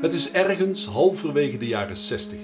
[0.00, 2.38] Het is ergens halverwege de jaren 60.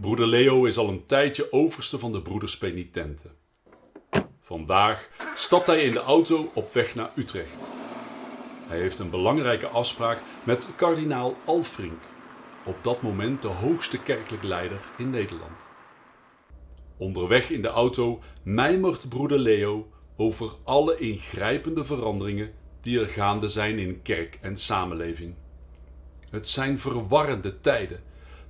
[0.00, 3.30] Broeder Leo is al een tijdje overste van de broeders penitenten.
[4.40, 7.70] Vandaag stapt hij in de auto op weg naar Utrecht.
[8.66, 12.02] Hij heeft een belangrijke afspraak met kardinaal Alfrink,
[12.64, 15.64] op dat moment de hoogste kerkelijk leider in Nederland.
[16.96, 23.78] Onderweg in de auto mijmert broeder Leo over alle ingrijpende veranderingen die er gaande zijn
[23.78, 25.34] in kerk en samenleving.
[26.30, 28.02] Het zijn verwarrende tijden,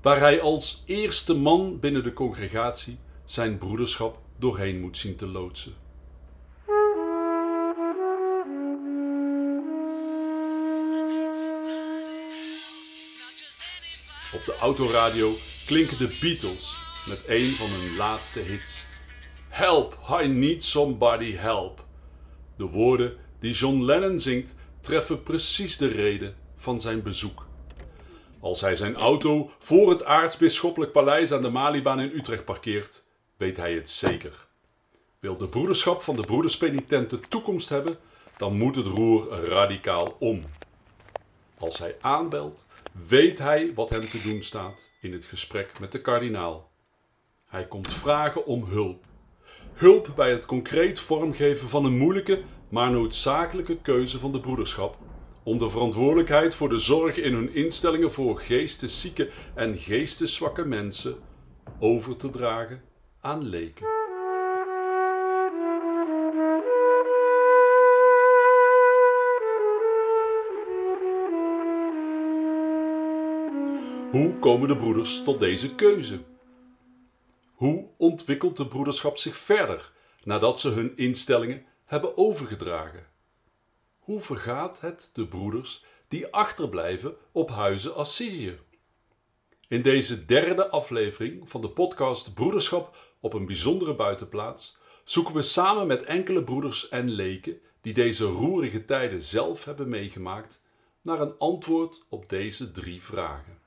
[0.02, 5.74] waar hij als eerste man binnen de congregatie zijn broederschap doorheen moet zien te loodsen.
[14.32, 15.32] Op de autoradio
[15.66, 16.74] klinken de Beatles
[17.08, 18.86] met een van hun laatste hits.
[19.48, 21.84] Help, I need somebody help.
[22.56, 27.46] De woorden die John Lennon zingt treffen precies de reden van zijn bezoek.
[28.46, 33.04] Als hij zijn auto voor het aartsbisschoppelijk paleis aan de Malibaan in Utrecht parkeert,
[33.36, 34.46] weet hij het zeker.
[35.18, 37.98] Wil de broederschap van de broederspenitenten toekomst hebben,
[38.36, 40.44] dan moet het roer radicaal om.
[41.58, 42.66] Als hij aanbelt,
[43.06, 46.70] weet hij wat hem te doen staat in het gesprek met de kardinaal.
[47.48, 49.04] Hij komt vragen om hulp.
[49.72, 54.98] Hulp bij het concreet vormgeven van een moeilijke, maar noodzakelijke keuze van de broederschap.
[55.46, 61.16] Om de verantwoordelijkheid voor de zorg in hun instellingen voor geesteszieke en geesteszwakke mensen
[61.80, 62.82] over te dragen
[63.20, 63.86] aan leken.
[74.10, 76.20] Hoe komen de broeders tot deze keuze?
[77.54, 83.15] Hoe ontwikkelt de broederschap zich verder nadat ze hun instellingen hebben overgedragen?
[84.06, 88.58] Hoe vergaat het de broeders die achterblijven op huizen Assisië?
[89.68, 95.86] In deze derde aflevering van de podcast Broederschap op een bijzondere buitenplaats zoeken we samen
[95.86, 100.62] met enkele broeders en leken die deze roerige tijden zelf hebben meegemaakt
[101.02, 103.58] naar een antwoord op deze drie vragen.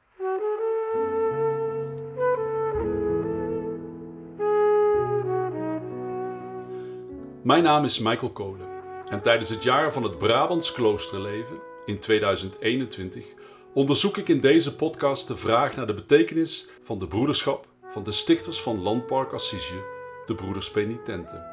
[7.44, 8.79] Mijn naam is Michael Kolen
[9.10, 13.26] en tijdens het jaar van het Brabants kloosterleven in 2021
[13.74, 18.12] onderzoek ik in deze podcast de vraag naar de betekenis van de broederschap van de
[18.12, 19.82] stichters van Landpark Assisië,
[20.26, 21.46] de Broeders Penitenten.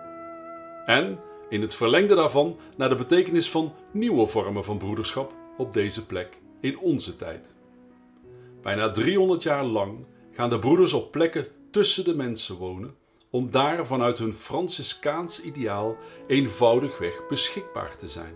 [0.86, 6.06] En in het verlengde daarvan naar de betekenis van nieuwe vormen van broederschap op deze
[6.06, 7.54] plek in onze tijd.
[8.62, 12.94] Bijna 300 jaar lang gaan de broeders op plekken tussen de mensen wonen
[13.30, 18.34] om daar vanuit hun Franciscaans ideaal eenvoudigweg beschikbaar te zijn.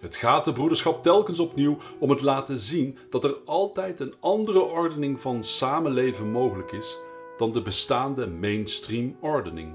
[0.00, 4.60] Het gaat de broederschap telkens opnieuw om het laten zien dat er altijd een andere
[4.60, 6.98] ordening van samenleven mogelijk is
[7.36, 9.74] dan de bestaande mainstream ordening.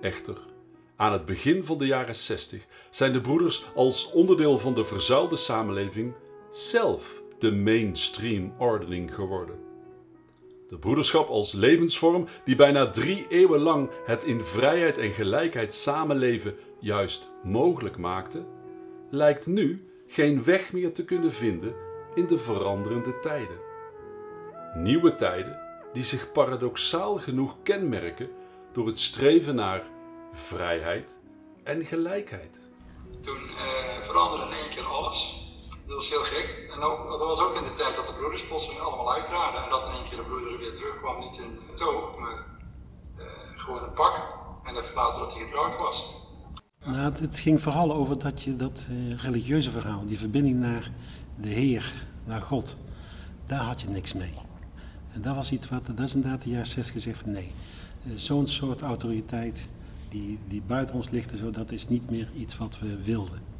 [0.00, 0.36] Echter,
[0.96, 5.36] aan het begin van de jaren 60 zijn de broeders als onderdeel van de verzuilde
[5.36, 6.14] samenleving
[6.50, 9.71] zelf de mainstream ordening geworden.
[10.72, 16.56] De broederschap als levensvorm, die bijna drie eeuwen lang het in vrijheid en gelijkheid samenleven
[16.78, 18.44] juist mogelijk maakte,
[19.10, 21.74] lijkt nu geen weg meer te kunnen vinden
[22.14, 23.56] in de veranderende tijden.
[24.74, 25.58] Nieuwe tijden
[25.92, 28.30] die zich paradoxaal genoeg kenmerken
[28.72, 29.82] door het streven naar
[30.32, 31.18] vrijheid
[31.62, 32.60] en gelijkheid.
[33.20, 35.51] Toen uh, veranderde in één keer alles.
[35.86, 36.68] Dat was heel gek.
[36.74, 39.64] En dat was ook in de tijd dat de broeders allemaal uittraden.
[39.64, 42.46] En dat in één keer de broeder weer terugkwam, niet in toog, maar
[43.18, 43.24] uh,
[43.56, 44.40] gewoon een pak.
[44.64, 46.14] En even later dat hij getrouwd was.
[46.84, 50.90] Nou, het, ging vooral over dat je dat uh, religieuze verhaal, die verbinding naar
[51.36, 52.76] de Heer, naar God,
[53.46, 54.34] daar had je niks mee.
[55.12, 57.52] En dat was iets wat, dat is inderdaad de jaren 60 gezegd nee,
[58.06, 59.66] uh, zo'n soort autoriteit
[60.08, 63.51] die, die buiten ons ligt en zo, dat is niet meer iets wat we wilden.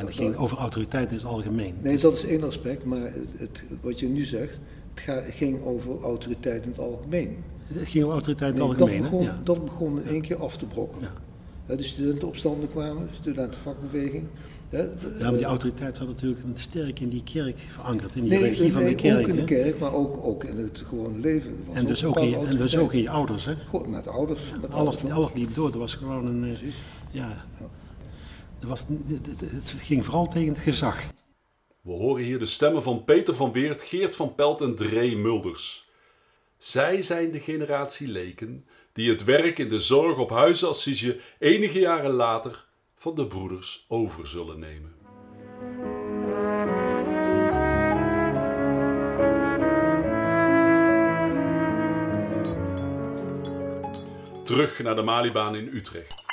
[0.00, 1.74] En het ging over autoriteit in het algemeen.
[1.82, 4.58] Nee, dat is één aspect, maar het, wat je nu zegt,
[4.94, 7.36] het ging over autoriteit in het algemeen.
[7.66, 9.40] Het ging over autoriteit in het algemeen, dat begon, ja.
[9.44, 11.00] dat begon in één keer af te brokken.
[11.66, 11.76] Ja.
[11.76, 14.24] De studentenopstanden kwamen, de studentenvakbeweging.
[14.70, 14.86] Ja,
[15.20, 18.84] maar die autoriteit zat natuurlijk sterk in die kerk verankerd, in die nee, regie van
[18.84, 19.20] de kerk.
[19.20, 21.56] ook in de kerk, maar ook, ook in het gewone leven.
[21.72, 23.54] En dus ook, in je, en dus ook in je ouders, hè?
[23.68, 24.50] Goed, met ouders.
[24.60, 25.14] Met alles, ouders.
[25.14, 26.44] alles liep door, dat was gewoon een...
[26.44, 26.56] Uh,
[27.10, 27.44] ja,
[28.60, 28.84] het, was,
[29.40, 31.02] het ging vooral tegen het gezag.
[31.80, 35.88] We horen hier de stemmen van Peter van Weert, Geert van Pelt en Dree Mulders.
[36.58, 42.10] Zij zijn de generatie leken die het werk in de zorg op huizenassise enige jaren
[42.10, 44.94] later van de broeders over zullen nemen.
[54.44, 56.29] Terug naar de Malibaan in Utrecht.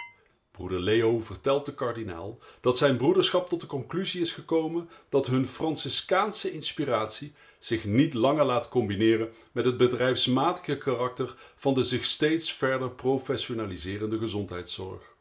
[0.57, 5.47] Broeder Leo vertelt de kardinaal dat zijn broederschap tot de conclusie is gekomen dat hun
[5.47, 12.53] Franciscaanse inspiratie zich niet langer laat combineren met het bedrijfsmatige karakter van de zich steeds
[12.53, 15.15] verder professionaliserende gezondheidszorg.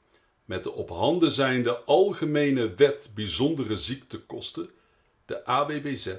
[0.45, 4.71] Met de op handen zijnde Algemene Wet Bijzondere Ziektekosten,
[5.25, 6.15] de AWBZ,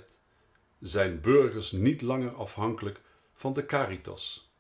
[0.80, 3.02] zijn burgers niet langer afhankelijk
[3.34, 4.52] van de caritas.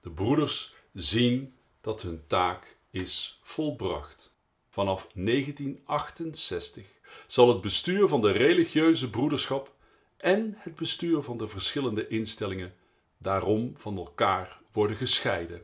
[0.00, 4.34] De broeders zien dat hun taak is volbracht.
[4.68, 6.86] Vanaf 1968
[7.26, 9.74] zal het bestuur van de religieuze broederschap
[10.16, 12.74] en het bestuur van de verschillende instellingen
[13.18, 15.62] daarom van elkaar worden gescheiden.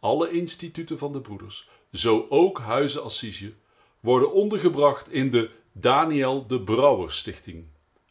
[0.00, 3.52] Alle instituten van de broeders, zo ook Huizen Assise,
[4.00, 7.66] worden ondergebracht in de Daniel de Brouwer Stichting,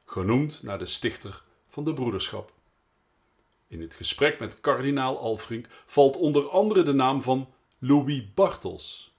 [0.06, 2.53] genoemd naar de stichter van de broederschap.
[3.67, 9.14] In het gesprek met kardinaal Alfrink valt onder andere de naam van Louis Bartels.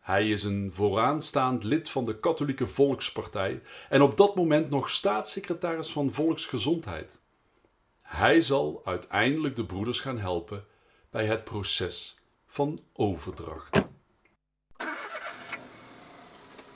[0.00, 5.92] Hij is een vooraanstaand lid van de Katholieke Volkspartij en op dat moment nog staatssecretaris
[5.92, 7.18] van Volksgezondheid.
[8.02, 10.64] Hij zal uiteindelijk de broeders gaan helpen
[11.10, 13.86] bij het proces van overdracht.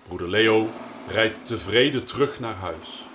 [0.03, 0.71] Broeder Leo
[1.09, 3.07] rijdt tevreden terug naar huis.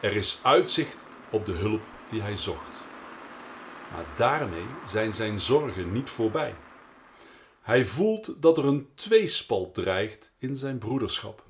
[0.00, 0.96] Er is uitzicht
[1.30, 2.70] op de hulp die hij zocht.
[3.92, 6.54] Maar daarmee zijn zijn zorgen niet voorbij.
[7.62, 11.46] Hij voelt dat er een tweespalt dreigt in zijn broederschap.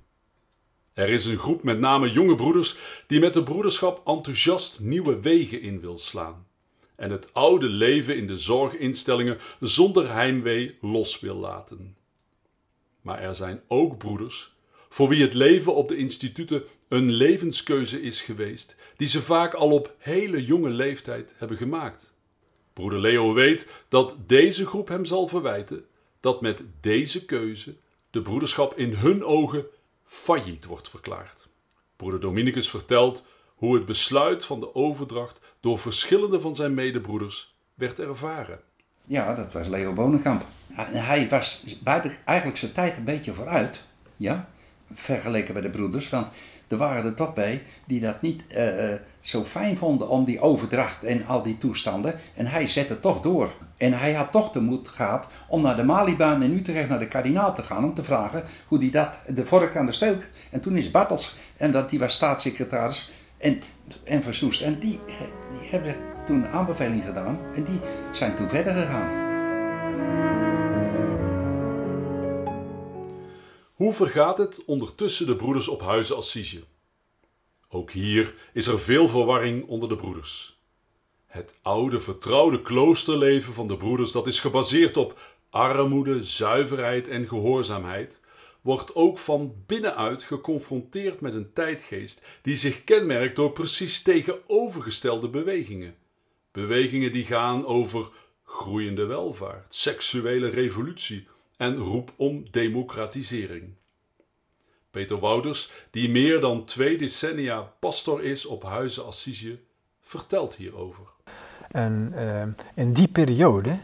[0.92, 2.76] Er is een groep met name jonge broeders
[3.06, 6.46] die met de broederschap enthousiast nieuwe wegen in wil slaan
[6.96, 11.96] en het oude leven in de zorginstellingen zonder heimwee los wil laten.
[13.00, 14.54] Maar er zijn ook broeders
[14.88, 19.70] voor wie het leven op de instituten een levenskeuze is geweest, die ze vaak al
[19.70, 22.14] op hele jonge leeftijd hebben gemaakt.
[22.72, 25.86] Broeder Leo weet dat deze groep hem zal verwijten
[26.22, 27.76] dat met deze keuze
[28.10, 29.64] de broederschap in hun ogen
[30.04, 31.48] failliet wordt verklaard.
[31.96, 33.24] Broeder Dominicus vertelt
[33.54, 38.60] hoe het besluit van de overdracht door verschillende van zijn medebroeders werd ervaren.
[39.04, 40.46] Ja, dat was Leo Bonenkamp.
[40.72, 41.64] Hij was
[42.24, 43.82] eigenlijk zijn tijd een beetje vooruit,
[44.16, 44.50] ja,
[44.92, 46.08] vergeleken bij de broeders.
[46.08, 46.26] Want
[46.72, 51.04] er waren er toch bij die dat niet uh, zo fijn vonden om die overdracht
[51.04, 52.14] en al die toestanden.
[52.34, 53.52] En hij zette toch door.
[53.76, 57.08] En hij had toch de moed gehad om naar de Malibaan in Utrecht naar de
[57.08, 60.30] kardinaal te gaan om te vragen hoe die dat, de vork aan de steuk.
[60.50, 63.62] En toen is Bartels, en dat, die was staatssecretaris en,
[64.04, 64.60] en Versoest.
[64.60, 65.00] En die,
[65.50, 65.96] die hebben
[66.26, 67.80] toen een aanbeveling gedaan en die
[68.12, 69.31] zijn toen verder gegaan.
[73.82, 76.62] Hoe vergaat het ondertussen de broeders op Huizen Assise?
[77.68, 80.60] Ook hier is er veel verwarring onder de broeders.
[81.26, 85.20] Het oude vertrouwde kloosterleven van de broeders, dat is gebaseerd op
[85.50, 88.20] armoede, zuiverheid en gehoorzaamheid,
[88.60, 95.94] wordt ook van binnenuit geconfronteerd met een tijdgeest die zich kenmerkt door precies tegenovergestelde bewegingen.
[96.52, 98.08] Bewegingen die gaan over
[98.44, 101.26] groeiende welvaart, seksuele revolutie
[101.62, 103.74] en roep om democratisering.
[104.90, 109.58] Peter Wouters, die meer dan twee decennia pastor is op Huizen Assise,
[110.00, 111.06] vertelt hierover.
[111.70, 112.42] En uh,
[112.74, 113.76] in die periode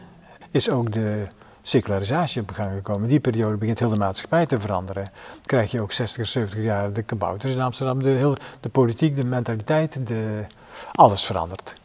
[0.51, 1.27] is ook de
[1.61, 3.03] secularisatie op gang gekomen.
[3.03, 5.03] In die periode begint heel de maatschappij te veranderen.
[5.03, 8.03] Dan krijg je ook 60, 70 jaar de kabouters in Amsterdam.
[8.03, 10.45] De, heel, de politiek, de mentaliteit, de,
[10.91, 11.75] alles verandert.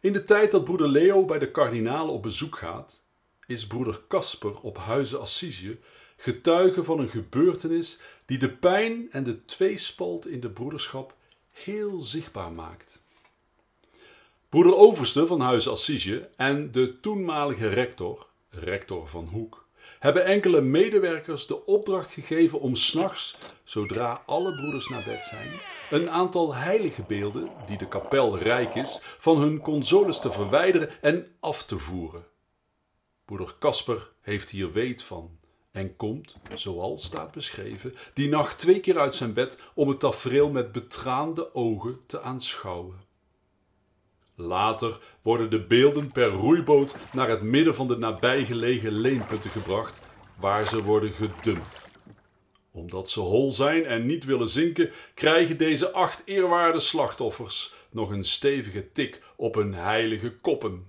[0.00, 3.03] In de tijd dat broeder Leo bij de kardinaal op bezoek gaat,
[3.46, 5.78] is broeder Casper op Huizen Assise
[6.16, 11.14] getuige van een gebeurtenis die de pijn en de tweespalt in de broederschap
[11.50, 13.02] heel zichtbaar maakt.
[14.48, 19.66] Broeder Overste van Huizen Assise en de toenmalige rector, rector van Hoek,
[19.98, 25.48] hebben enkele medewerkers de opdracht gegeven om s'nachts, zodra alle broeders naar bed zijn,
[25.90, 31.26] een aantal heilige beelden, die de kapel rijk is, van hun consoles te verwijderen en
[31.40, 32.24] af te voeren.
[33.24, 35.38] Broeder Kasper heeft hier weet van
[35.70, 40.50] en komt, zoals staat beschreven, die nacht twee keer uit zijn bed om het tafereel
[40.50, 43.02] met betraande ogen te aanschouwen.
[44.34, 50.00] Later worden de beelden per roeiboot naar het midden van de nabijgelegen leemputten gebracht,
[50.40, 51.82] waar ze worden gedumpt.
[52.70, 58.24] Omdat ze hol zijn en niet willen zinken, krijgen deze acht eerwaarde slachtoffers nog een
[58.24, 60.86] stevige tik op hun heilige koppen,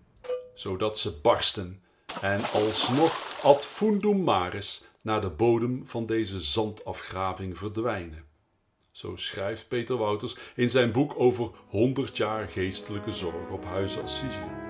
[0.53, 1.83] zodat ze barsten
[2.21, 8.25] en alsnog ad fundum maris naar de bodem van deze zandafgraving verdwijnen.
[8.91, 14.65] Zo schrijft Peter Wouters in zijn boek over 100 jaar geestelijke zorg op Huizen Assisi.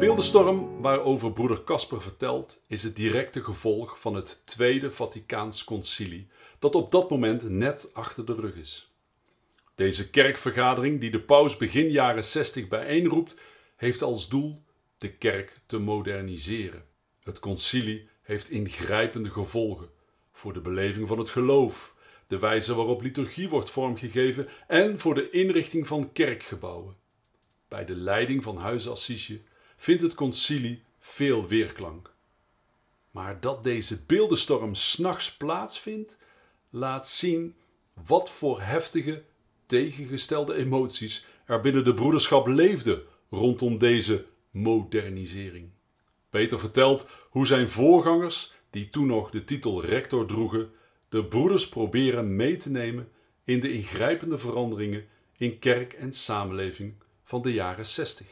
[0.00, 6.28] beeldenstorm waarover broeder Casper vertelt is het directe gevolg van het Tweede Vaticaans Concilie,
[6.58, 8.89] dat op dat moment net achter de rug is.
[9.80, 13.34] Deze kerkvergadering, die de paus begin jaren 60 bijeenroept,
[13.76, 14.64] heeft als doel
[14.96, 16.84] de kerk te moderniseren.
[17.22, 19.90] Het concilie heeft ingrijpende gevolgen
[20.32, 21.94] voor de beleving van het geloof,
[22.26, 26.96] de wijze waarop liturgie wordt vormgegeven en voor de inrichting van kerkgebouwen.
[27.68, 29.44] Bij de leiding van Huizen Assisi
[29.76, 32.14] vindt het concilie veel weerklank.
[33.10, 36.16] Maar dat deze beeldenstorm s'nachts plaatsvindt,
[36.70, 37.56] laat zien
[38.04, 39.28] wat voor heftige,
[39.70, 45.68] tegengestelde emoties er binnen de broederschap leefden rondom deze modernisering.
[46.30, 50.70] Peter vertelt hoe zijn voorgangers, die toen nog de titel rector droegen,
[51.08, 53.08] de broeders proberen mee te nemen
[53.44, 55.04] in de ingrijpende veranderingen
[55.36, 58.26] in kerk en samenleving van de jaren 60.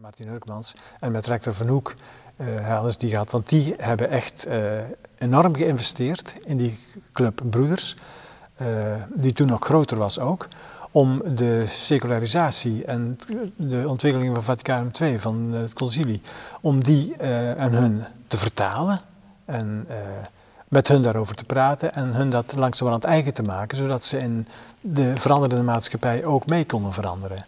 [0.00, 1.94] Martin Hurkmans en met rector Van Hoek
[2.40, 4.84] uh, hadden ze die gehad, want die hebben echt uh,
[5.18, 6.78] enorm geïnvesteerd in die
[7.12, 7.96] club Broeders,
[9.14, 10.48] die toen nog groter was ook,
[10.90, 13.18] om de secularisatie en
[13.56, 16.20] de ontwikkeling van Vaticaan II, van het concilie,
[16.60, 17.14] om die
[17.56, 19.00] aan hun te vertalen
[19.44, 19.86] en
[20.72, 24.46] met hun daarover te praten en hun dat langzamerhand eigen te maken, zodat ze in
[24.80, 27.46] de veranderende maatschappij ook mee konden veranderen.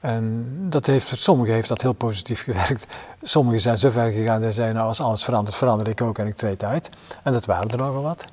[0.00, 2.86] En dat heeft, sommigen heeft dat heel positief gewerkt.
[3.22, 6.26] Sommigen zijn zo ver gegaan en zeiden, nou als alles verandert, verander ik ook en
[6.26, 6.90] ik treed uit.
[7.22, 8.24] En dat waren er nogal wat.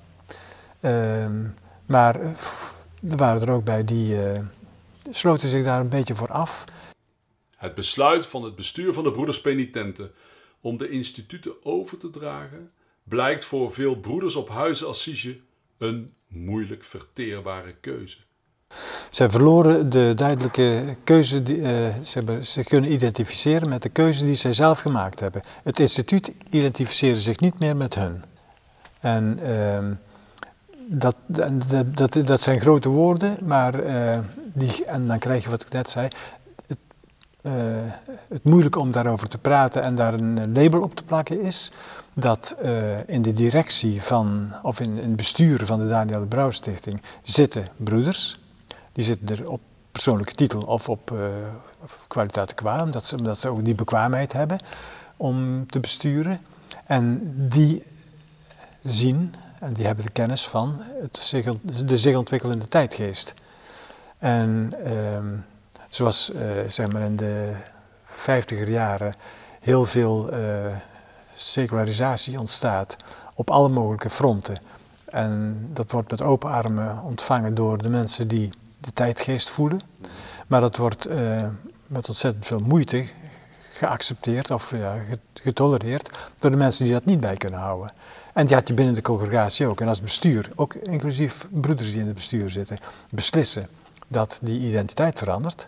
[0.81, 1.25] Uh,
[1.89, 2.15] maar
[3.09, 4.39] er waren er ook bij die uh,
[5.09, 6.63] sloten zich daar een beetje voor af.
[7.57, 10.11] Het besluit van het bestuur van de Broeders Penitenten
[10.61, 12.71] om de instituten over te dragen,
[13.03, 15.39] blijkt voor veel broeders op huizen Assise
[15.77, 18.17] een moeilijk verteerbare keuze.
[19.09, 21.67] Zij verloren de duidelijke keuze, die, uh,
[22.01, 25.41] ze, hebben, ze kunnen identificeren met de keuze die zij zelf gemaakt hebben.
[25.63, 28.23] Het instituut identificeerde zich niet meer met hun.
[28.99, 29.87] En uh,
[30.91, 31.15] dat,
[31.95, 34.19] dat, dat, zijn grote woorden, maar uh,
[34.53, 36.07] die, en dan krijg je wat ik net zei,
[36.67, 36.77] het,
[37.41, 37.53] uh,
[38.29, 41.71] het moeilijk om daarover te praten en daar een label op te plakken is
[42.13, 46.51] dat uh, in de directie van, of in, het bestuur van de Daniel de Brouw
[46.51, 48.39] Stichting zitten broeders
[48.91, 51.13] die zitten er op persoonlijke titel of op
[52.07, 54.59] kwaliteit qua, ze, omdat ze ook die bekwaamheid hebben
[55.17, 56.39] om te besturen.
[56.85, 57.83] En die
[58.83, 61.45] zien, en die hebben de kennis van het zich,
[61.85, 63.33] de zich ontwikkelende tijdgeest.
[64.17, 65.17] En uh,
[65.89, 67.55] zoals uh, zeg maar in de
[68.05, 69.13] vijftiger jaren
[69.59, 70.75] heel veel uh,
[71.33, 72.95] secularisatie ontstaat
[73.35, 74.61] op alle mogelijke fronten.
[75.05, 78.49] En dat wordt met open armen ontvangen door de mensen die
[78.79, 79.81] de tijdgeest voelen.
[80.47, 81.47] Maar dat wordt uh,
[81.87, 83.05] met ontzettend veel moeite
[83.71, 84.95] geaccepteerd of ja,
[85.33, 87.91] getolereerd door de mensen die dat niet bij kunnen houden.
[88.33, 89.81] En die had je binnen de congregatie ook.
[89.81, 93.67] En als bestuur, ook inclusief broeders die in het bestuur zitten, beslissen
[94.07, 95.67] dat die identiteit verandert,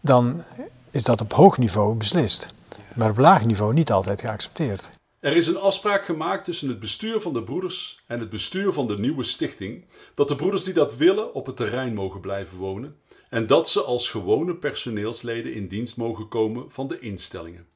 [0.00, 0.44] dan
[0.90, 2.52] is dat op hoog niveau beslist.
[2.94, 4.90] Maar op laag niveau niet altijd geaccepteerd.
[5.20, 8.86] Er is een afspraak gemaakt tussen het bestuur van de broeders en het bestuur van
[8.86, 9.84] de nieuwe stichting
[10.14, 12.96] dat de broeders die dat willen op het terrein mogen blijven wonen
[13.30, 17.66] en dat ze als gewone personeelsleden in dienst mogen komen van de instellingen.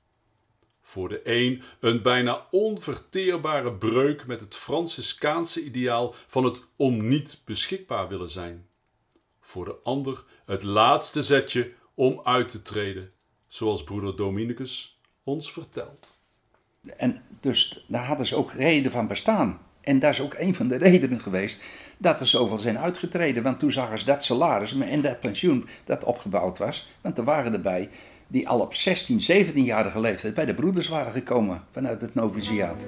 [0.82, 7.40] Voor de een een bijna onverteerbare breuk met het Franciscaanse ideaal van het om niet
[7.44, 8.66] beschikbaar willen zijn.
[9.40, 13.12] Voor de ander het laatste zetje om uit te treden,
[13.46, 16.06] zoals broeder Dominicus ons vertelt.
[16.96, 19.60] En dus daar hadden ze ook reden van bestaan.
[19.80, 21.62] En dat is ook een van de redenen geweest
[21.98, 23.42] dat er zoveel zijn uitgetreden.
[23.42, 26.88] Want toen zagen ze dat salaris en dat pensioen dat opgebouwd was.
[27.00, 27.88] Want er waren erbij
[28.32, 32.86] die al op 16, 17-jarige leeftijd bij de broeders waren gekomen vanuit het noviciaat.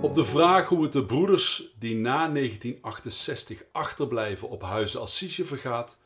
[0.00, 5.98] Op de vraag hoe het de broeders die na 1968 achterblijven op huizen Assise vergaat,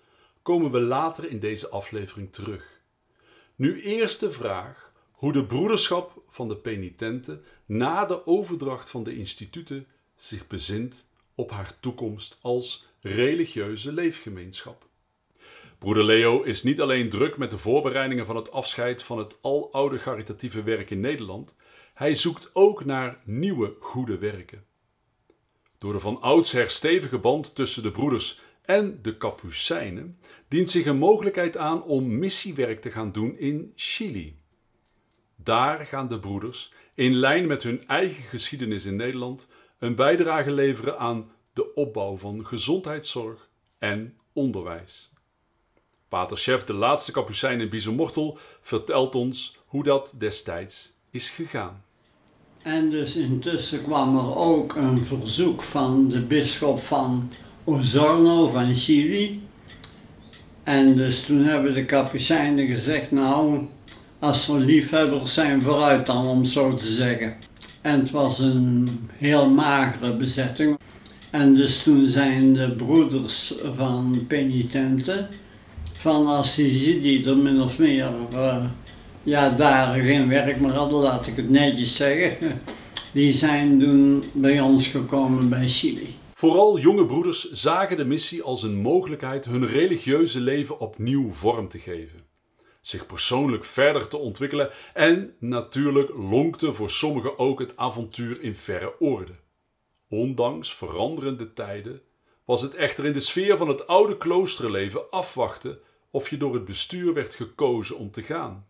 [0.43, 2.81] komen we later in deze aflevering terug.
[3.57, 9.17] Nu eerst de vraag hoe de broederschap van de penitenten na de overdracht van de
[9.17, 9.87] instituten
[10.23, 14.89] zich bezint op haar toekomst als religieuze leefgemeenschap.
[15.79, 19.99] Broeder Leo is niet alleen druk met de voorbereidingen van het afscheid van het aloude
[19.99, 21.55] caritatieve werk in Nederland,
[21.95, 24.65] hij zoekt ook naar nieuwe goede werken.
[25.79, 30.99] Door de van oudsher stevige band tussen de broeders en de Kapucijnen dient zich een
[30.99, 34.39] mogelijkheid aan om missiewerk te gaan doen in Chili.
[35.37, 39.49] Daar gaan de broeders, in lijn met hun eigen geschiedenis in Nederland,
[39.81, 45.11] een bijdrage leveren aan de opbouw van gezondheidszorg en onderwijs.
[46.09, 51.85] Pater Chef, de laatste kapucijn in Biezenmortel, vertelt ons hoe dat destijds is gegaan.
[52.63, 57.31] En dus intussen kwam er ook een verzoek van de bisschop van
[57.65, 59.43] Osorno van Chili.
[60.63, 63.67] En dus toen hebben de kapucijnen gezegd, nou,
[64.19, 67.37] als we liefhebbers zijn, vooruit dan, om zo te zeggen.
[67.81, 70.79] En het was een heel magere bezetting.
[71.31, 75.29] En dus toen zijn de broeders van penitenten
[75.93, 78.65] van Assisi, die er min of meer uh,
[79.23, 82.61] ja, daar geen werk meer hadden, laat ik het netjes zeggen,
[83.13, 86.15] die zijn toen bij ons gekomen bij Chili.
[86.35, 91.79] Vooral jonge broeders zagen de missie als een mogelijkheid hun religieuze leven opnieuw vorm te
[91.79, 92.30] geven.
[92.81, 99.01] Zich persoonlijk verder te ontwikkelen en natuurlijk lonkte voor sommigen ook het avontuur in verre
[99.01, 99.39] oorden.
[100.09, 102.03] Ondanks veranderende tijden
[102.45, 106.65] was het echter in de sfeer van het oude kloosterleven afwachten of je door het
[106.65, 108.69] bestuur werd gekozen om te gaan.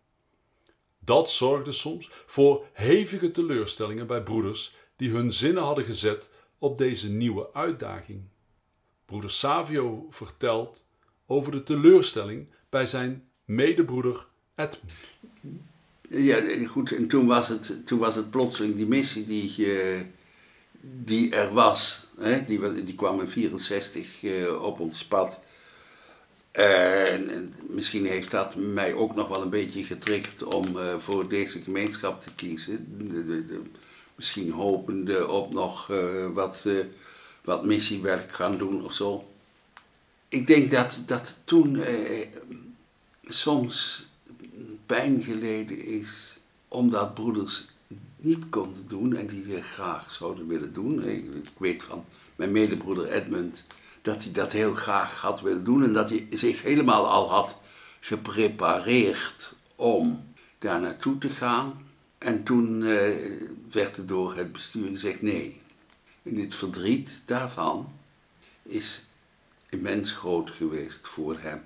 [0.99, 7.11] Dat zorgde soms voor hevige teleurstellingen bij broeders die hun zinnen hadden gezet op deze
[7.11, 8.29] nieuwe uitdaging.
[9.05, 10.85] Broeder Savio vertelt
[11.25, 14.91] over de teleurstelling bij zijn medebroeder Edmund.
[16.09, 19.99] Ja, goed, en toen was het, toen was het plotseling die missie die, uh,
[20.81, 22.07] die er was.
[22.17, 22.43] Hè?
[22.45, 25.39] Die, die kwam in 64 uh, eh, op ons pad.
[26.51, 32.21] En misschien heeft dat mij ook nog wel een beetje getriggerd om voor deze gemeenschap
[32.21, 32.85] te kiezen.
[32.97, 33.61] De,
[34.15, 35.91] misschien hopende op nog
[36.33, 36.65] wat,
[37.43, 39.27] wat missiewerk gaan doen of zo.
[40.29, 41.83] Ik denk dat, dat toen
[43.33, 44.05] soms
[44.85, 46.33] pijn geleden is
[46.67, 47.65] omdat broeders
[48.15, 51.03] niet konden doen en die ze graag zouden willen doen.
[51.07, 53.63] Ik, weet van mijn medebroeder Edmund
[54.01, 57.55] dat hij dat heel graag had willen doen en dat hij zich helemaal al had
[57.99, 60.23] geprepareerd om
[60.59, 61.89] daar naartoe te gaan.
[62.17, 62.99] En toen uh,
[63.71, 65.61] werd er door het bestuur gezegd nee.
[66.23, 67.93] En het verdriet daarvan
[68.63, 69.03] is
[69.69, 71.61] immens groot geweest voor hem.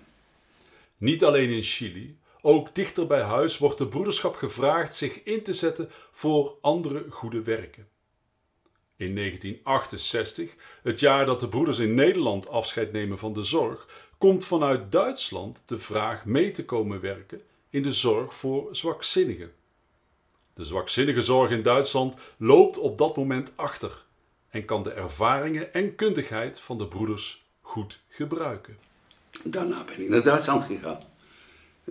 [0.98, 5.54] Niet alleen in Chili, ook dichter bij huis wordt de broederschap gevraagd zich in te
[5.54, 7.88] zetten voor andere goede werken.
[8.98, 14.46] In 1968, het jaar dat de broeders in Nederland afscheid nemen van de zorg, komt
[14.46, 19.54] vanuit Duitsland de vraag mee te komen werken in de zorg voor zwakzinnigen.
[20.54, 24.06] De zwakzinnige zorg in Duitsland loopt op dat moment achter
[24.50, 28.78] en kan de ervaringen en kundigheid van de broeders goed gebruiken.
[29.44, 31.00] Daarna ben ik naar Duitsland gegaan.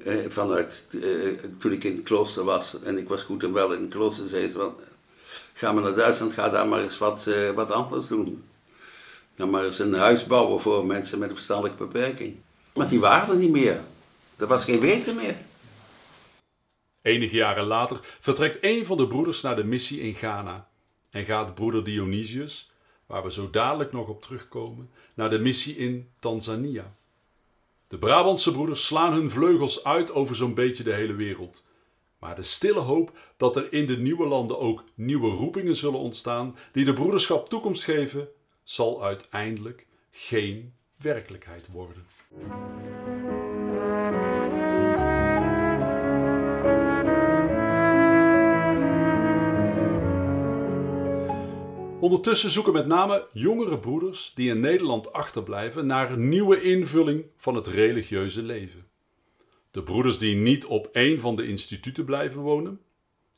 [0.05, 3.73] Eh, vanuit, eh, toen ik in het klooster was en ik was goed en wel
[3.73, 4.73] in het klooster, zei ze
[5.55, 8.45] ga maar naar Duitsland, ga daar maar eens wat, uh, wat anders doen.
[9.37, 12.37] Ga maar eens een huis bouwen voor mensen met een verstandelijke beperking.
[12.75, 13.81] Maar die waren er niet meer.
[14.37, 15.37] Er was geen weten meer.
[17.03, 20.69] Enige jaren later vertrekt een van de broeders naar de missie in Ghana
[21.11, 22.71] en gaat broeder Dionysius,
[23.07, 26.95] waar we zo dadelijk nog op terugkomen, naar de missie in Tanzania.
[27.88, 31.64] De Brabantse broeders slaan hun vleugels uit over zo'n beetje de hele wereld.
[32.18, 36.57] Maar de stille hoop dat er in de nieuwe landen ook nieuwe roepingen zullen ontstaan
[36.73, 38.29] die de broederschap toekomst geven,
[38.62, 42.07] zal uiteindelijk geen werkelijkheid worden.
[52.05, 57.55] Ondertussen zoeken met name jongere broeders die in Nederland achterblijven naar een nieuwe invulling van
[57.55, 58.87] het religieuze leven.
[59.71, 62.81] De broeders die niet op één van de instituten blijven wonen,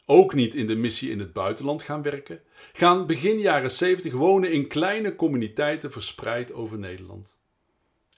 [0.06, 2.40] ook niet in de missie in het buitenland gaan werken,
[2.72, 7.38] gaan begin jaren 70 wonen in kleine communiteiten verspreid over Nederland.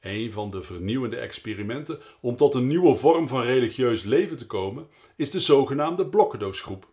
[0.01, 4.89] Een van de vernieuwende experimenten om tot een nieuwe vorm van religieus leven te komen,
[5.17, 6.89] is de zogenaamde blokkendoosgroep.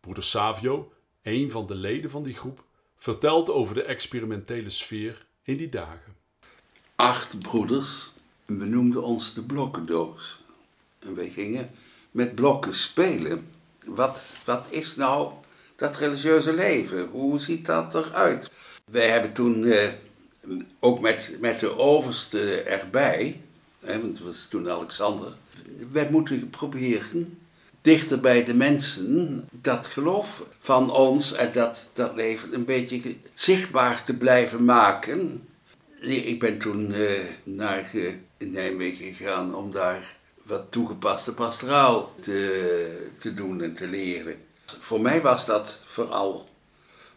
[0.00, 2.64] Broeder Savio, een van de leden van die groep,
[2.98, 6.16] vertelt over de experimentele sfeer in die dagen.
[6.96, 8.12] Acht broeders
[8.58, 10.40] we noemden ons de blokkendoos.
[10.98, 11.70] En wij gingen
[12.10, 13.48] met blokken spelen.
[13.84, 15.32] Wat, wat is nou
[15.76, 17.08] dat religieuze leven?
[17.08, 18.50] Hoe ziet dat eruit?
[18.84, 19.88] Wij hebben toen eh,
[20.78, 23.40] ook met, met de overste erbij,
[23.80, 25.32] hè, want het was toen Alexander,
[25.90, 27.38] wij moeten proberen
[27.82, 34.04] dichter bij de mensen dat geloof van ons en dat, dat leven een beetje zichtbaar
[34.04, 35.48] te blijven maken.
[36.00, 37.10] Ik ben toen uh,
[37.42, 37.90] naar
[38.38, 44.36] Nijmegen gegaan om daar wat toegepaste pastoraal te, te doen en te leren.
[44.78, 46.48] Voor mij was dat vooral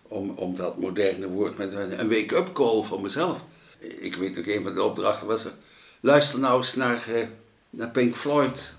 [0.02, 3.44] om, om dat moderne woord met een een wake-up call voor mezelf.
[3.80, 5.44] Ik weet nog, een van de opdrachten was,
[6.00, 7.28] luister nou eens naar, eh,
[7.70, 8.74] naar Pink Floyd.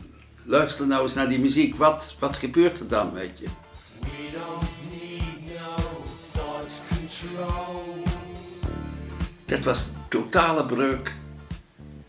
[0.48, 1.74] Luister nou eens naar die muziek.
[1.74, 3.46] Wat, wat gebeurt er dan met je?
[9.44, 11.14] Dat was totale breuk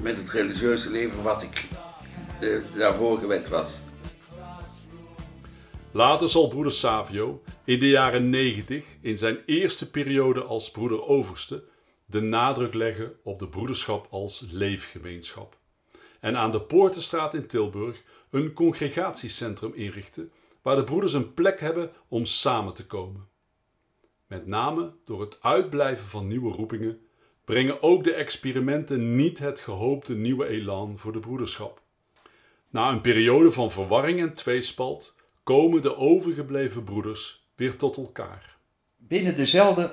[0.01, 1.67] met het religieuze leven wat ik
[2.39, 3.71] eh, daarvoor gewend was.
[5.91, 11.63] Later zal broeder Savio in de jaren 90 in zijn eerste periode als broeder overste
[12.05, 15.57] de nadruk leggen op de broederschap als leefgemeenschap.
[16.19, 21.91] En aan de Poortenstraat in Tilburg een congregatiecentrum inrichten waar de broeders een plek hebben
[22.07, 23.27] om samen te komen.
[24.27, 26.99] Met name door het uitblijven van nieuwe roepingen
[27.45, 31.81] brengen ook de experimenten niet het gehoopte nieuwe elan voor de broederschap.
[32.69, 35.13] Na een periode van verwarring en tweespalt
[35.43, 38.57] komen de overgebleven broeders weer tot elkaar.
[38.97, 39.91] Binnen dezelfde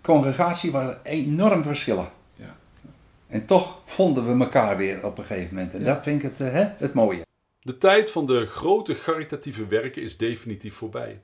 [0.00, 2.10] congregatie waren er enorm verschillen.
[2.34, 2.56] Ja.
[3.26, 5.74] En toch vonden we elkaar weer op een gegeven moment.
[5.74, 7.22] En dat vind ik het, eh, hè, het mooie.
[7.64, 11.22] De tijd van de grote caritatieve werken is definitief voorbij.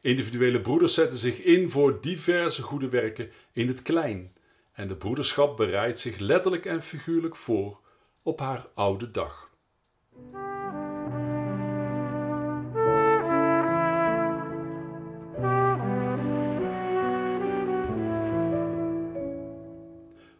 [0.00, 4.32] Individuele broeders zetten zich in voor diverse goede werken in het klein.
[4.72, 7.80] En de broederschap bereidt zich letterlijk en figuurlijk voor
[8.22, 9.50] op haar oude dag.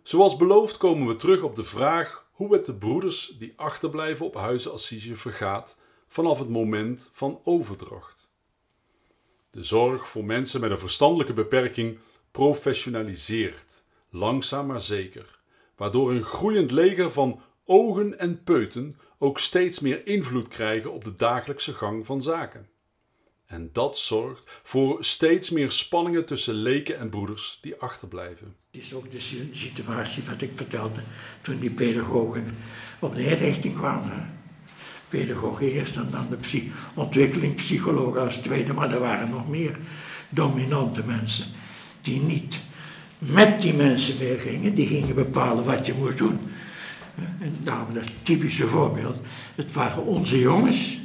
[0.02, 4.36] Zoals beloofd komen we terug op de vraag hoe het de broeders die achterblijven op
[4.36, 8.30] Assise vergaat vanaf het moment van overdracht.
[9.50, 11.98] De zorg voor mensen met een verstandelijke beperking
[12.30, 15.40] professionaliseert, langzaam maar zeker,
[15.76, 21.16] waardoor een groeiend leger van ogen en peuten ook steeds meer invloed krijgen op de
[21.16, 22.68] dagelijkse gang van zaken.
[23.46, 28.56] En dat zorgt voor steeds meer spanningen tussen leken en broeders die achterblijven.
[28.74, 31.00] Het is ook de si- situatie wat ik vertelde
[31.42, 32.44] toen die pedagogen
[32.98, 34.30] op de inrichting kwamen.
[35.08, 39.78] Pedagoog eerst en dan de psy- ontwikkelingspsycholoog als tweede, maar er waren nog meer
[40.28, 41.46] dominante mensen
[42.02, 42.60] die niet
[43.18, 46.38] met die mensen meer gingen, die gingen bepalen wat je moest doen.
[47.40, 49.16] En daarom dat typische voorbeeld,
[49.54, 50.98] het waren onze jongens,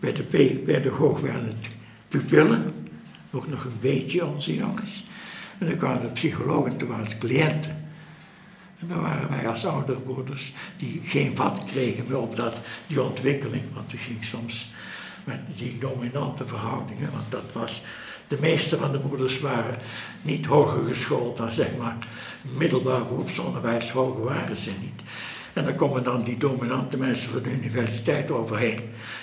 [0.00, 1.68] bij de pe- pedagoog werden het
[2.08, 2.74] pupillen,
[3.30, 5.04] ook nog een beetje onze jongens.
[5.58, 7.84] En dan kwamen de psychologen, toen waren cliënten.
[8.80, 13.62] En dan waren wij als ouderbroeders die geen vat kregen op dat, die ontwikkeling.
[13.74, 14.72] Want het ging soms
[15.24, 17.10] met die dominante verhoudingen.
[17.12, 17.82] Want dat was,
[18.28, 19.78] de meeste van de broeders waren
[20.22, 21.96] niet hoger geschoold dan zeg maar
[22.56, 23.90] middelbaar beroepsonderwijs.
[23.90, 25.02] Hoger waren ze niet.
[25.52, 28.80] En dan komen dan die dominante mensen van de universiteit overheen.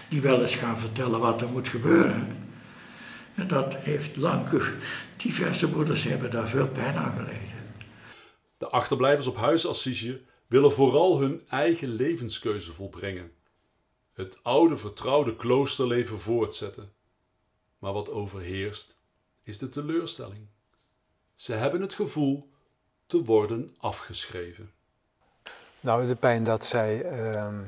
[0.07, 2.42] Die wel eens gaan vertellen wat er moet gebeuren.
[3.35, 4.77] En dat heeft lang, ge-
[5.17, 7.51] diverse broeders hebben daar veel pijn aan geleden.
[8.57, 13.31] De achterblijvers op huisassise willen vooral hun eigen levenskeuze volbrengen.
[14.13, 16.93] Het oude vertrouwde kloosterleven voortzetten.
[17.77, 18.97] Maar wat overheerst
[19.43, 20.47] is de teleurstelling.
[21.35, 22.51] Ze hebben het gevoel
[23.05, 24.71] te worden afgeschreven.
[25.79, 27.63] Nou, de pijn dat zij, ehm,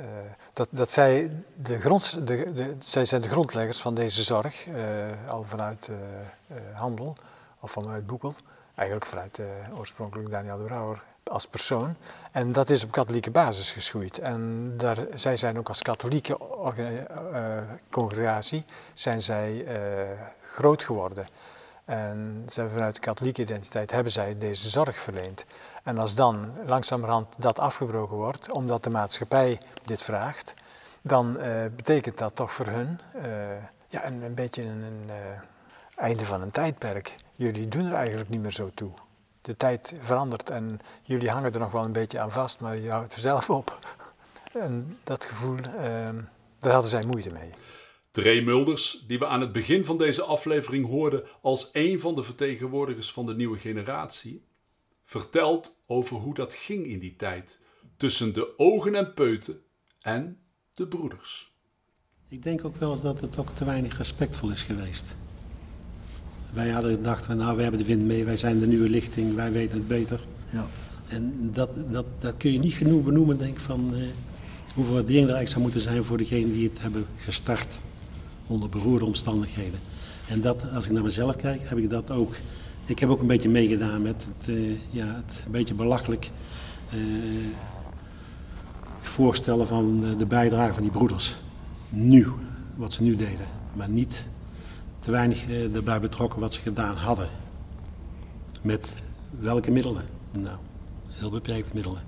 [0.00, 0.06] eh,
[0.52, 5.28] dat, dat zij, de grond, de, de, zij zijn de grondleggers van deze zorg, eh,
[5.28, 7.16] al vanuit eh, handel
[7.60, 8.34] of vanuit Boekel.
[8.74, 9.40] Eigenlijk vanuit
[9.76, 11.96] oorspronkelijk Daniel de Brouwer als persoon.
[12.32, 14.18] En dat is op katholieke basis geschoeid.
[14.18, 16.38] En daar, zij zijn ook als katholieke
[17.90, 19.66] congregatie zijn zij
[20.42, 21.26] groot geworden.
[21.90, 25.44] En ze vanuit de katholieke identiteit hebben zij deze zorg verleend.
[25.82, 30.54] En als dan langzamerhand dat afgebroken wordt, omdat de maatschappij dit vraagt,
[31.02, 33.22] dan eh, betekent dat toch voor hun eh,
[33.88, 35.40] ja, een, beetje een, een eh,
[35.96, 37.16] einde van een tijdperk.
[37.34, 38.90] Jullie doen er eigenlijk niet meer zo toe.
[39.40, 42.90] De tijd verandert en jullie hangen er nog wel een beetje aan vast, maar je
[42.90, 43.78] houdt er zelf op.
[44.52, 46.08] En dat gevoel, eh,
[46.58, 47.54] daar hadden zij moeite mee.
[48.10, 52.22] Dre Mulders, die we aan het begin van deze aflevering hoorden als een van de
[52.22, 54.44] vertegenwoordigers van de nieuwe generatie,
[55.04, 57.60] vertelt over hoe dat ging in die tijd
[57.96, 59.60] tussen de ogen en peuten
[60.00, 60.38] en
[60.74, 61.52] de broeders.
[62.28, 65.16] Ik denk ook wel eens dat het ook te weinig respectvol is geweest.
[66.52, 69.34] Wij hadden gedacht, van, nou we hebben de wind mee, wij zijn de nieuwe lichting,
[69.34, 70.20] wij weten het beter.
[70.52, 70.66] Ja.
[71.08, 74.02] En dat, dat, dat kun je niet genoeg benoemen, denk ik, van eh,
[74.74, 77.78] hoeveel waardering er eigenlijk zou moeten zijn voor degenen die het hebben gestart
[78.50, 79.80] onder beroerde omstandigheden.
[80.28, 82.34] En dat, als ik naar mezelf kijk, heb ik dat ook.
[82.84, 86.30] Ik heb ook een beetje meegedaan met het, eh, ja, het een beetje belachelijk
[86.90, 86.98] eh,
[89.00, 91.36] voorstellen van eh, de bijdrage van die broeders.
[91.88, 92.26] Nu,
[92.76, 93.46] wat ze nu deden.
[93.76, 94.26] Maar niet
[95.00, 97.28] te weinig eh, erbij betrokken wat ze gedaan hadden.
[98.62, 98.88] Met
[99.40, 100.04] welke middelen?
[100.30, 100.56] Nou,
[101.08, 102.02] heel beperkte middelen.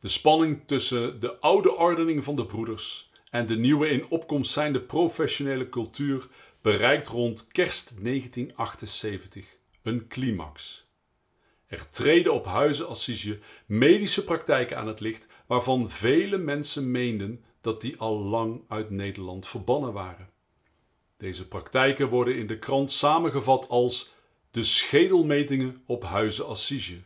[0.00, 4.80] De spanning tussen de oude ordening van de broeders en de nieuwe in opkomst zijnde
[4.80, 6.28] professionele cultuur
[6.62, 10.86] bereikt rond kerst 1978 een climax.
[11.66, 17.80] Er treden op huizen Assise medische praktijken aan het licht waarvan vele mensen meenden dat
[17.80, 20.30] die al lang uit Nederland verbannen waren.
[21.16, 24.14] Deze praktijken worden in de krant samengevat als
[24.50, 27.00] de schedelmetingen op huizen Assise.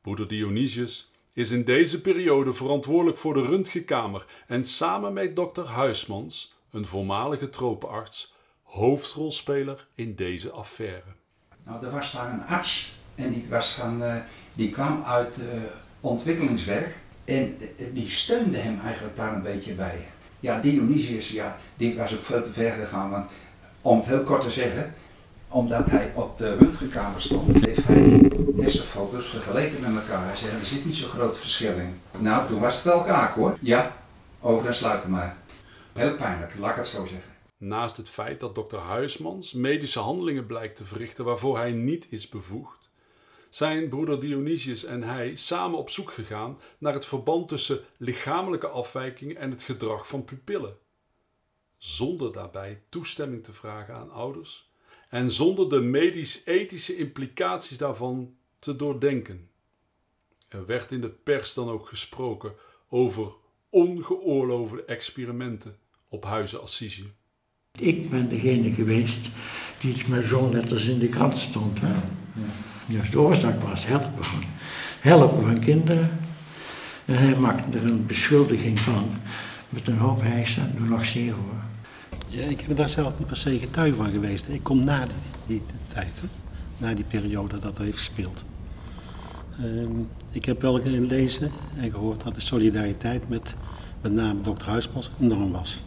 [0.00, 6.56] Broeder Dionysius is in deze periode verantwoordelijk voor de röntgenkamer en samen met dokter Huismans,
[6.70, 11.14] een voormalige tropenarts, hoofdrolspeler in deze affaire.
[11.64, 14.16] Nou, er was daar een arts en die, was van, uh,
[14.52, 15.44] die kwam uit uh,
[16.00, 20.08] ontwikkelingswerk en uh, die steunde hem eigenlijk daar een beetje bij.
[20.40, 23.30] Ja, Dionysius, ja, die was ook veel te ver gegaan, want
[23.80, 24.94] om het heel kort te zeggen,
[25.54, 30.26] omdat hij op de röntgenkamer stond, heeft hij die hersenfoto's vergeleken met elkaar.
[30.26, 32.00] Hij zei, er zit niet zo'n groot verschil in.
[32.18, 33.56] Nou, toen was het wel raak hoor.
[33.60, 33.96] Ja,
[34.40, 35.36] over dan sluiten maar.
[35.92, 37.32] Heel pijnlijk, laat ik het zo zeggen.
[37.56, 42.28] Naast het feit dat dokter Huismans medische handelingen blijkt te verrichten waarvoor hij niet is
[42.28, 42.90] bevoegd,
[43.48, 49.36] zijn broeder Dionysius en hij samen op zoek gegaan naar het verband tussen lichamelijke afwijkingen
[49.36, 50.76] en het gedrag van pupillen.
[51.76, 54.72] Zonder daarbij toestemming te vragen aan ouders
[55.14, 59.48] en zonder de medisch-ethische implicaties daarvan te doordenken.
[60.48, 62.52] Er werd in de pers dan ook gesproken
[62.88, 63.32] over
[63.70, 65.76] ongeoorloofde experimenten
[66.08, 67.12] op huizen Assisi.
[67.78, 69.28] Ik ben degene geweest
[69.80, 71.78] die het met zo'n letters in de krant stond.
[71.80, 71.94] Hè?
[72.86, 74.42] Dus de oorzaak was helpen van,
[75.00, 76.20] helpen van kinderen.
[77.04, 79.10] En hij maakte er een beschuldiging van
[79.68, 81.73] met een hoop hijsen, nu nog zeer hoor.
[82.34, 84.48] Ja, ik ben daar zelf niet per se getuige van geweest.
[84.48, 85.14] Ik kom na die,
[85.46, 86.22] die, tijd,
[86.78, 88.44] na die periode dat er heeft gespeeld.
[89.60, 93.54] Um, ik heb wel gelezen en gehoord dat de solidariteit met
[94.04, 95.80] met name dokter Huismans enorm was.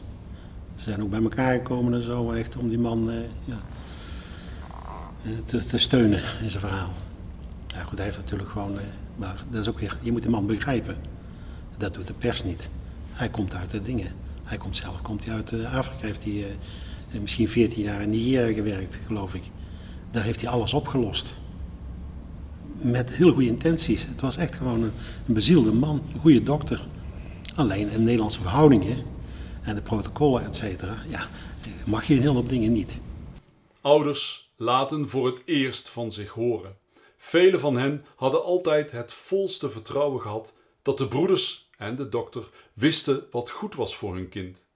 [0.75, 3.59] Ze zijn ook bij elkaar gekomen en zo, echt om die man eh, ja,
[5.45, 6.93] te, te, steunen in zijn verhaal.
[7.67, 8.83] Ja, goed, hij heeft natuurlijk gewoon, eh,
[9.15, 10.95] maar dat is ook weer, je moet de man begrijpen.
[11.77, 12.69] Dat doet de pers niet.
[13.11, 14.11] Hij komt uit de dingen.
[14.47, 18.09] Hij komt zelf komt hij uit uh, Afrika, heeft hij uh, misschien 14 jaar in
[18.09, 19.43] Nigeria gewerkt, geloof ik.
[20.11, 21.27] Daar heeft hij alles opgelost.
[22.81, 24.05] Met heel goede intenties.
[24.05, 24.91] Het was echt gewoon een,
[25.25, 26.85] bezielde man, een goede dokter.
[27.55, 28.97] Alleen in Nederlandse verhoudingen
[29.61, 31.27] en de protocollen, et cetera, ja,
[31.85, 32.99] mag je een heel hoop dingen niet.
[33.81, 36.75] Ouders laten voor het eerst van zich horen.
[37.17, 42.49] Velen van hen hadden altijd het volste vertrouwen gehad dat de broeders en de dokter
[42.73, 44.67] wisten wat goed was voor hun kind.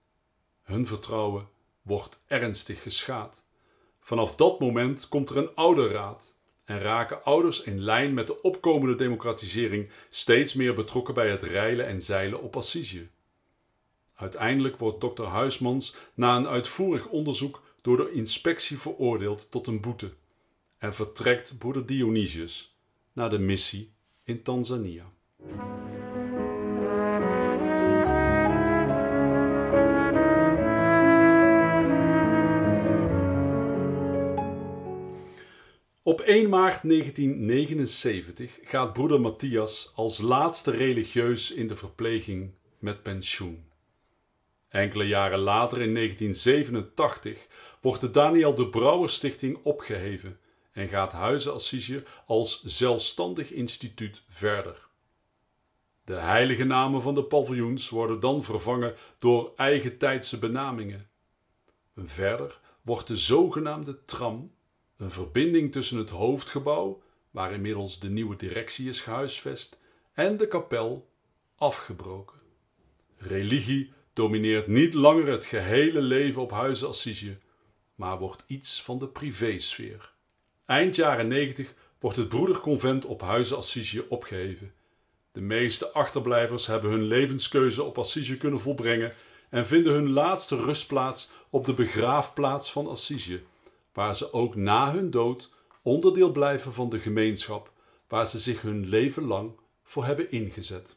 [0.61, 1.47] Hun vertrouwen
[1.81, 3.43] wordt ernstig geschaad.
[3.99, 6.35] Vanaf dat moment komt er een ouderraad
[6.65, 11.85] en raken ouders in lijn met de opkomende democratisering steeds meer betrokken bij het reilen
[11.85, 13.09] en zeilen op Assisië.
[14.15, 20.13] Uiteindelijk wordt dokter Huismans na een uitvoerig onderzoek door de inspectie veroordeeld tot een boete
[20.77, 22.75] en vertrekt broeder Dionysius
[23.13, 23.91] naar de missie
[24.23, 25.11] in Tanzania.
[36.03, 43.65] Op 1 maart 1979 gaat broeder Matthias als laatste religieus in de verpleging met pensioen.
[44.69, 47.47] Enkele jaren later, in 1987,
[47.81, 50.39] wordt de Daniel de Brouwer Stichting opgeheven
[50.71, 54.87] en gaat Huizen Assise als zelfstandig instituut verder.
[56.03, 61.09] De heilige namen van de paviljoens worden dan vervangen door eigen tijdse benamingen.
[61.95, 64.51] Verder wordt de zogenaamde tram
[65.01, 69.79] een verbinding tussen het hoofdgebouw, waar inmiddels de nieuwe directie is gehuisvest,
[70.13, 71.09] en de kapel
[71.55, 72.39] afgebroken.
[73.17, 77.37] Religie domineert niet langer het gehele leven op Huizen Assise,
[77.95, 80.13] maar wordt iets van de privésfeer.
[80.65, 84.73] Eind jaren 90 wordt het broederconvent op Huizen Assise opgeheven.
[85.31, 89.13] De meeste achterblijvers hebben hun levenskeuze op Assise kunnen volbrengen
[89.49, 93.41] en vinden hun laatste rustplaats op de begraafplaats van Assise,
[93.93, 97.71] waar ze ook na hun dood onderdeel blijven van de gemeenschap
[98.07, 99.51] waar ze zich hun leven lang
[99.83, 100.95] voor hebben ingezet.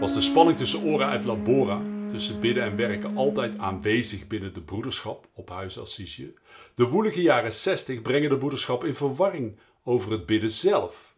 [0.00, 4.60] Was de spanning tussen Ora uit Labora, tussen bidden en werken, altijd aanwezig binnen de
[4.60, 6.34] broederschap op Huis Assisië?
[6.74, 11.16] De woelige jaren 60 brengen de broederschap in verwarring over het bidden zelf.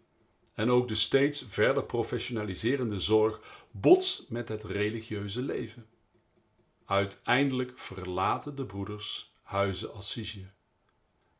[0.55, 5.87] En ook de steeds verder professionaliserende zorg botst met het religieuze leven.
[6.87, 10.51] Uiteindelijk verlaten de broeders Huizen Assisië.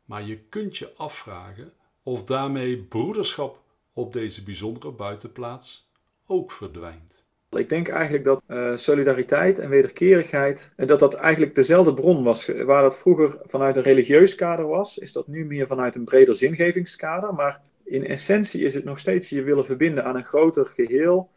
[0.05, 5.91] Maar je kunt je afvragen of daarmee broederschap op deze bijzondere buitenplaats
[6.27, 7.25] ook verdwijnt.
[7.51, 12.47] Ik denk eigenlijk dat uh, solidariteit en wederkerigheid, dat dat eigenlijk dezelfde bron was.
[12.47, 16.35] Waar dat vroeger vanuit een religieus kader was, is dat nu meer vanuit een breder
[16.35, 17.35] zingevingskader.
[17.35, 21.31] Maar in essentie is het nog steeds je willen verbinden aan een groter geheel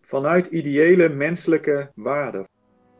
[0.00, 2.46] vanuit ideële menselijke waarden.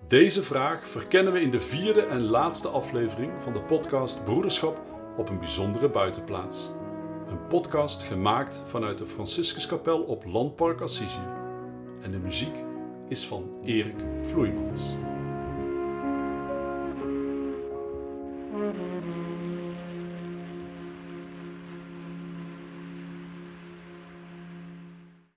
[0.07, 4.83] Deze vraag verkennen we in de vierde en laatste aflevering van de podcast Broederschap
[5.17, 6.71] op een bijzondere buitenplaats.
[7.29, 11.23] Een podcast gemaakt vanuit de Franciscuskapel op Landpark Assisi.
[12.03, 12.57] En de muziek
[13.09, 14.95] is van Erik Vloeimans.